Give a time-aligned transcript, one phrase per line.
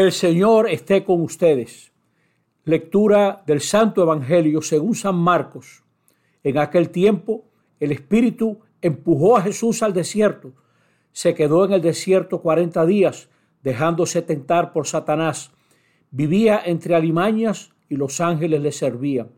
[0.00, 1.92] El Señor esté con ustedes.
[2.64, 5.84] Lectura del Santo Evangelio según San Marcos.
[6.42, 7.44] En aquel tiempo
[7.78, 10.54] el Espíritu empujó a Jesús al desierto.
[11.12, 13.28] Se quedó en el desierto cuarenta días,
[13.62, 15.52] dejándose tentar por Satanás.
[16.10, 19.28] Vivía entre alimañas y los ángeles le servían.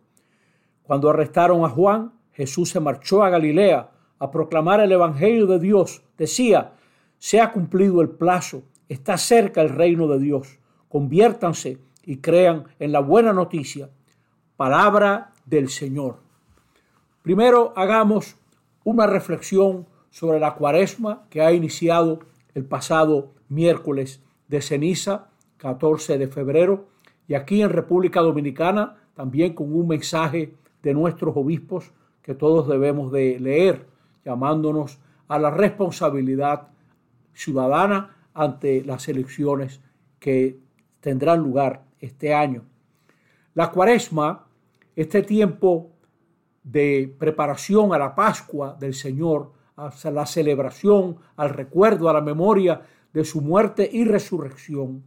[0.85, 6.05] Cuando arrestaron a Juan, Jesús se marchó a Galilea a proclamar el Evangelio de Dios.
[6.17, 6.75] Decía,
[7.19, 10.59] se ha cumplido el plazo, está cerca el reino de Dios.
[10.89, 13.91] Conviértanse y crean en la buena noticia.
[14.57, 16.19] Palabra del Señor.
[17.23, 18.37] Primero hagamos
[18.85, 22.21] una reflexión sobre la cuaresma que ha iniciado
[22.55, 26.89] el pasado miércoles de ceniza, 14 de febrero,
[27.27, 33.13] y aquí en República Dominicana también con un mensaje de nuestros obispos que todos debemos
[33.13, 33.87] de leer,
[34.25, 36.69] llamándonos a la responsabilidad
[37.33, 39.81] ciudadana ante las elecciones
[40.19, 40.59] que
[41.01, 42.65] tendrán lugar este año.
[43.55, 44.47] La cuaresma,
[44.97, 45.91] este tiempo
[46.63, 52.83] de preparación a la Pascua del Señor, a la celebración, al recuerdo, a la memoria
[53.13, 55.03] de su muerte y resurrección,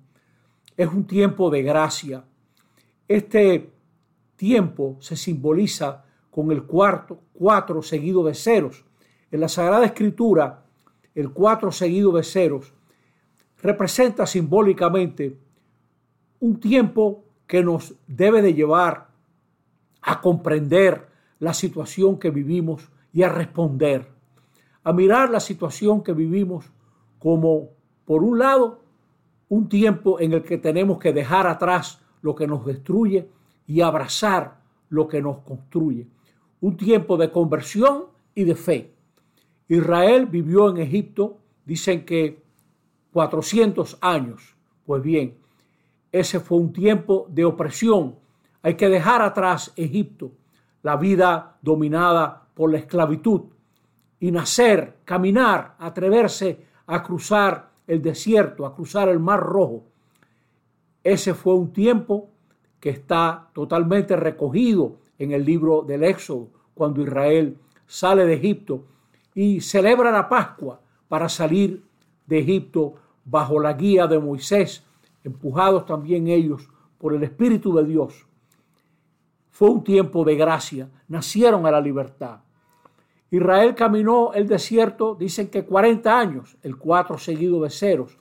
[0.78, 2.26] es un tiempo de gracia.
[3.08, 3.72] Este
[4.36, 8.84] tiempo se simboliza con el cuarto, cuatro seguido de ceros.
[9.32, 10.66] En la Sagrada Escritura,
[11.14, 12.74] el cuatro seguido de ceros
[13.66, 15.38] representa simbólicamente
[16.40, 19.08] un tiempo que nos debe de llevar
[20.02, 21.08] a comprender
[21.40, 24.08] la situación que vivimos y a responder,
[24.84, 26.72] a mirar la situación que vivimos
[27.18, 27.70] como,
[28.06, 28.82] por un lado,
[29.50, 33.28] un tiempo en el que tenemos que dejar atrás lo que nos destruye
[33.68, 36.08] y abrazar lo que nos construye.
[36.62, 38.94] Un tiempo de conversión y de fe.
[39.68, 42.45] Israel vivió en Egipto, dicen que
[43.16, 44.58] 400 años.
[44.86, 45.38] Pues bien,
[46.12, 48.16] ese fue un tiempo de opresión.
[48.62, 50.34] Hay que dejar atrás Egipto,
[50.84, 53.44] la vida dominada por la esclavitud,
[54.20, 59.86] y nacer, caminar, atreverse a cruzar el desierto, a cruzar el mar rojo.
[61.02, 62.32] Ese fue un tiempo
[62.82, 67.58] que está totalmente recogido en el libro del Éxodo, cuando Israel
[67.88, 68.84] sale de Egipto
[69.34, 71.82] y celebra la Pascua para salir
[72.28, 72.96] de Egipto
[73.26, 74.84] bajo la guía de Moisés,
[75.24, 78.26] empujados también ellos por el Espíritu de Dios.
[79.50, 82.40] Fue un tiempo de gracia, nacieron a la libertad.
[83.32, 88.18] Israel caminó el desierto, dicen que 40 años, el cuatro seguido de ceros,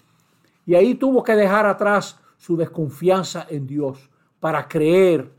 [0.66, 4.10] y ahí tuvo que dejar atrás su desconfianza en Dios
[4.40, 5.30] para creer,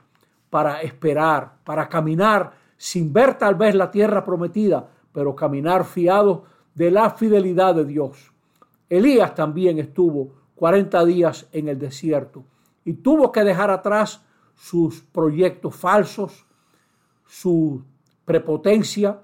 [0.50, 6.42] para esperar, para caminar sin ver tal vez la tierra prometida, pero caminar fiados
[6.74, 8.32] de la fidelidad de Dios.
[8.90, 12.46] Elías también estuvo 40 días en el desierto
[12.84, 14.24] y tuvo que dejar atrás
[14.56, 16.46] sus proyectos falsos,
[17.26, 17.84] su
[18.24, 19.22] prepotencia,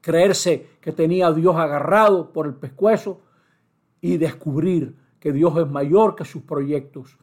[0.00, 3.20] creerse que tenía a Dios agarrado por el pescuezo
[4.00, 7.16] y descubrir que Dios es mayor que sus proyectos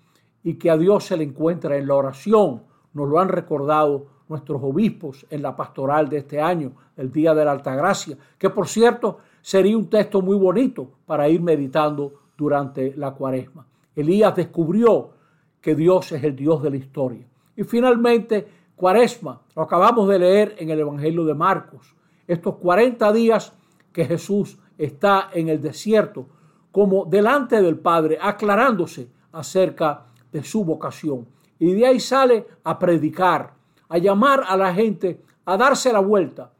[0.43, 2.63] y que a Dios se le encuentra en la oración.
[2.93, 7.45] Nos lo han recordado nuestros obispos en la pastoral de este año, el Día de
[7.45, 13.11] la Altagracia, que por cierto sería un texto muy bonito para ir meditando durante la
[13.11, 13.65] cuaresma.
[13.95, 15.11] Elías descubrió
[15.59, 17.27] que Dios es el Dios de la historia.
[17.55, 21.95] Y finalmente, cuaresma, lo acabamos de leer en el Evangelio de Marcos,
[22.27, 23.53] estos 40 días
[23.91, 26.27] que Jesús está en el desierto,
[26.71, 31.27] como delante del Padre, aclarándose acerca de su vocación.
[31.59, 33.53] Y de ahí sale a predicar,
[33.89, 36.51] a llamar a la gente a darse la vuelta,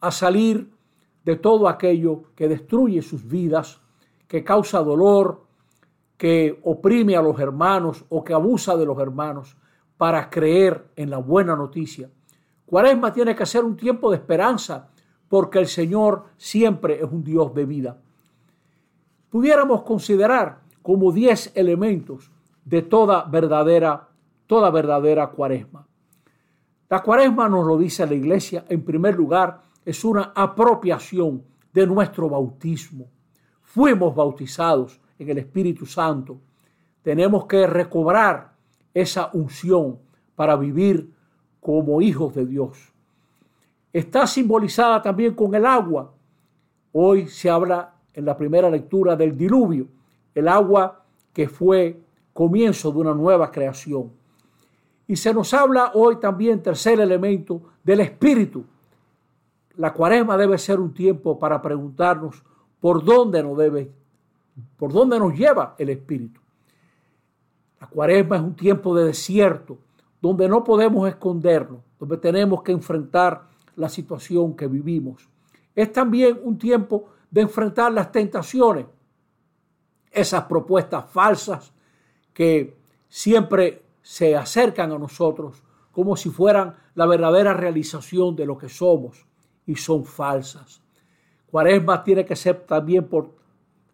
[0.00, 0.70] a salir
[1.24, 3.80] de todo aquello que destruye sus vidas,
[4.28, 5.44] que causa dolor,
[6.16, 9.56] que oprime a los hermanos o que abusa de los hermanos
[9.96, 12.10] para creer en la buena noticia.
[12.66, 14.90] Cuaresma tiene que ser un tiempo de esperanza
[15.28, 17.98] porque el Señor siempre es un Dios de vida.
[19.30, 22.30] Pudiéramos considerar como diez elementos
[22.64, 24.08] de toda verdadera,
[24.46, 25.86] toda verdadera cuaresma.
[26.88, 31.42] La cuaresma nos lo dice la iglesia, en primer lugar, es una apropiación
[31.72, 33.06] de nuestro bautismo.
[33.62, 36.38] Fuimos bautizados en el Espíritu Santo.
[37.02, 38.54] Tenemos que recobrar
[38.92, 39.98] esa unción
[40.34, 41.12] para vivir
[41.60, 42.92] como hijos de Dios.
[43.92, 46.12] Está simbolizada también con el agua.
[46.92, 49.88] Hoy se habla en la primera lectura del diluvio,
[50.34, 52.00] el agua que fue
[52.32, 54.12] comienzo de una nueva creación.
[55.06, 58.64] Y se nos habla hoy también, tercer elemento, del espíritu.
[59.76, 62.42] La cuaresma debe ser un tiempo para preguntarnos
[62.80, 63.90] por dónde nos debe,
[64.76, 66.40] por dónde nos lleva el espíritu.
[67.80, 69.78] La cuaresma es un tiempo de desierto,
[70.20, 75.28] donde no podemos escondernos, donde tenemos que enfrentar la situación que vivimos.
[75.74, 78.86] Es también un tiempo de enfrentar las tentaciones,
[80.10, 81.72] esas propuestas falsas
[82.32, 82.76] que
[83.08, 89.26] siempre se acercan a nosotros como si fueran la verdadera realización de lo que somos
[89.66, 90.82] y son falsas.
[91.50, 93.30] Cuaresma tiene que ser también, por,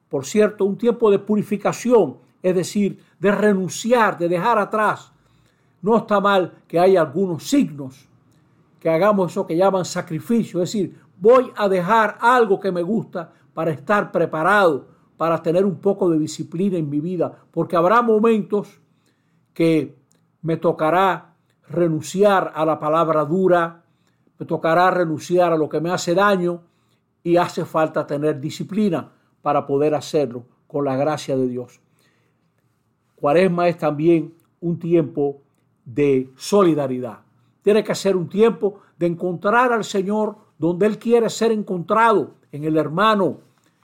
[0.08, 5.12] por cierto, un tiempo de purificación, es decir, de renunciar, de dejar atrás.
[5.82, 8.08] No está mal que haya algunos signos,
[8.78, 13.31] que hagamos eso que llaman sacrificio, es decir, voy a dejar algo que me gusta
[13.52, 14.88] para estar preparado,
[15.19, 18.81] para tener un poco de disciplina en mi vida, porque habrá momentos
[19.52, 19.99] que
[20.40, 21.34] me tocará
[21.69, 23.84] renunciar a la palabra dura,
[24.40, 26.62] me tocará renunciar a lo que me hace daño
[27.22, 31.78] y hace falta tener disciplina para poder hacerlo con la gracia de Dios.
[33.16, 35.42] Cuaresma es también un tiempo
[35.84, 37.19] de solidaridad.
[37.60, 42.64] Tiene que ser un tiempo de encontrar al Señor donde Él quiere ser encontrado, en
[42.64, 43.40] el hermano.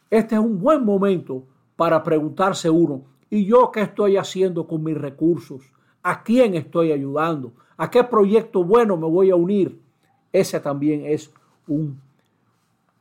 [0.08, 1.44] Este es un buen momento
[1.76, 5.70] para preguntarse uno, ¿y yo qué estoy haciendo con mis recursos?
[6.02, 7.52] ¿A quién estoy ayudando?
[7.76, 9.84] ¿A qué proyecto bueno me voy a unir?
[10.36, 11.30] Ese también es
[11.66, 11.98] un,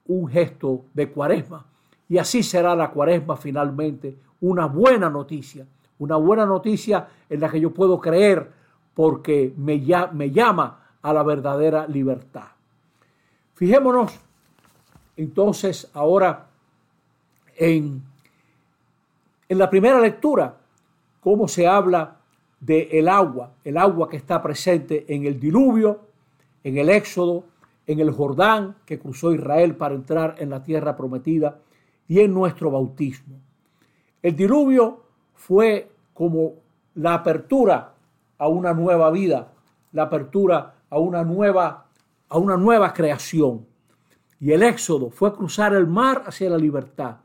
[0.08, 1.66] un gesto de cuaresma.
[2.08, 5.66] Y así será la cuaresma finalmente, una buena noticia,
[6.00, 8.50] una buena noticia en la que yo puedo creer
[8.94, 9.84] porque me,
[10.14, 12.48] me llama a la verdadera libertad.
[13.56, 14.18] Fijémonos
[15.18, 16.48] entonces ahora
[17.58, 18.02] en,
[19.50, 20.56] en la primera lectura,
[21.20, 22.16] cómo se habla
[22.62, 26.15] del el agua, el agua que está presente en el diluvio,
[26.66, 27.46] en el éxodo,
[27.86, 31.60] en el Jordán que cruzó Israel para entrar en la tierra prometida
[32.08, 33.36] y en nuestro bautismo.
[34.24, 35.04] El diluvio
[35.36, 36.54] fue como
[36.96, 37.94] la apertura
[38.40, 39.54] a una nueva vida,
[39.92, 41.86] la apertura a una nueva,
[42.30, 43.68] a una nueva creación.
[44.40, 47.18] Y el éxodo fue cruzar el mar hacia la libertad.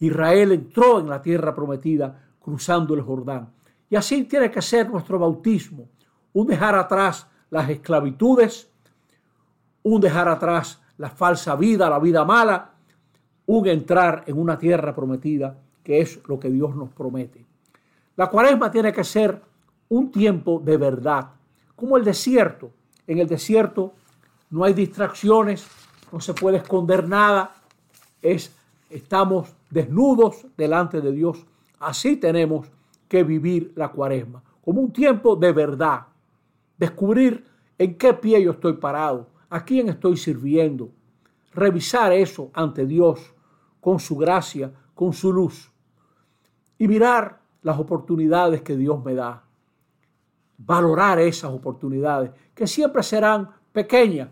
[0.00, 3.52] Israel entró en la tierra prometida cruzando el Jordán.
[3.88, 5.88] Y así tiene que ser nuestro bautismo,
[6.32, 8.69] un dejar atrás las esclavitudes,
[9.82, 12.72] un dejar atrás la falsa vida, la vida mala,
[13.46, 17.44] un entrar en una tierra prometida, que es lo que Dios nos promete.
[18.16, 19.40] La cuaresma tiene que ser
[19.88, 21.30] un tiempo de verdad,
[21.74, 22.70] como el desierto.
[23.06, 23.94] En el desierto
[24.50, 25.66] no hay distracciones,
[26.12, 27.54] no se puede esconder nada,
[28.20, 28.54] es,
[28.90, 31.44] estamos desnudos delante de Dios.
[31.78, 32.68] Así tenemos
[33.08, 36.02] que vivir la cuaresma, como un tiempo de verdad,
[36.76, 37.44] descubrir
[37.78, 40.90] en qué pie yo estoy parado, a quién estoy sirviendo,
[41.52, 43.34] revisar eso ante Dios
[43.80, 45.72] con su gracia, con su luz
[46.78, 49.44] y mirar las oportunidades que Dios me da,
[50.56, 54.28] valorar esas oportunidades que siempre serán pequeñas,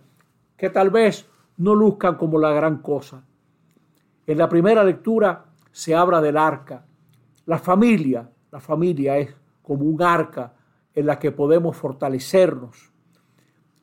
[0.56, 1.26] que tal vez
[1.56, 3.24] no luzcan como la gran cosa.
[4.26, 6.84] En la primera lectura se habla del arca,
[7.46, 10.54] la familia, la familia es como un arca
[10.94, 12.92] en la que podemos fortalecernos.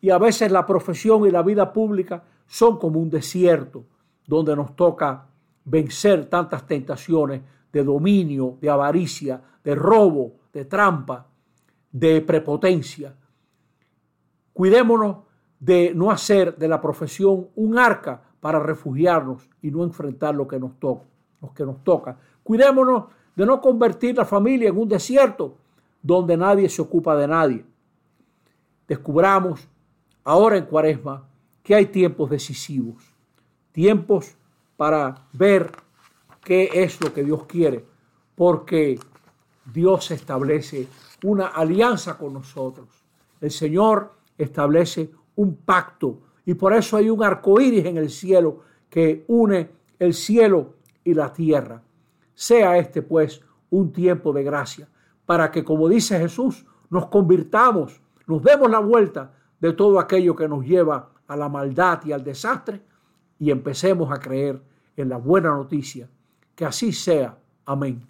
[0.05, 3.85] Y a veces la profesión y la vida pública son como un desierto
[4.27, 5.25] donde nos toca
[5.63, 7.41] vencer tantas tentaciones
[7.73, 11.25] de dominio, de avaricia, de robo, de trampa,
[11.91, 13.15] de prepotencia.
[14.53, 15.23] Cuidémonos
[15.59, 20.59] de no hacer de la profesión un arca para refugiarnos y no enfrentar lo que
[20.59, 21.05] nos toca.
[21.41, 22.15] Lo que nos toca.
[22.43, 25.57] Cuidémonos de no convertir la familia en un desierto
[26.03, 27.65] donde nadie se ocupa de nadie.
[28.87, 29.67] Descubramos
[30.25, 31.29] ahora en Cuaresma
[31.63, 33.03] que hay tiempos decisivos,
[33.71, 34.35] tiempos
[34.75, 35.71] para ver
[36.43, 37.85] qué es lo que Dios quiere,
[38.35, 38.99] porque
[39.73, 40.87] Dios establece
[41.23, 42.87] una alianza con nosotros.
[43.39, 48.61] El Señor establece un pacto y por eso hay un arco iris en el cielo
[48.89, 51.81] que une el cielo y la tierra.
[52.33, 54.87] Sea este pues un tiempo de gracia,
[55.25, 60.47] para que, como dice Jesús, nos convirtamos, nos demos la vuelta de todo aquello que
[60.47, 62.81] nos lleva a la maldad y al desastre
[63.39, 64.61] y empecemos a creer
[64.95, 66.09] en la buena noticia.
[66.55, 67.37] Que así sea.
[67.65, 68.07] Amén.